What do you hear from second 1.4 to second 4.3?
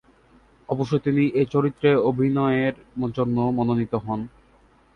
চরিত্রে অভিনয়ের জন্য মনোনীত হন।